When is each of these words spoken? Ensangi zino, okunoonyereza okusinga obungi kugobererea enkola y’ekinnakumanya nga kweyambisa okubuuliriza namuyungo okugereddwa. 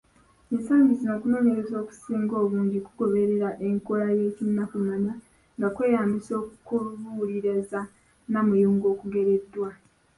Ensangi 0.53 0.91
zino, 0.99 1.11
okunoonyereza 1.17 1.75
okusinga 1.83 2.35
obungi 2.43 2.77
kugobererea 2.85 3.49
enkola 3.67 4.05
y’ekinnakumanya 4.17 5.13
nga 5.57 5.67
kweyambisa 5.75 6.33
okubuuliriza 6.41 7.79
namuyungo 8.31 8.85
okugereddwa. 8.93 9.69